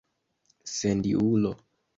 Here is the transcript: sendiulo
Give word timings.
sendiulo 0.75 1.51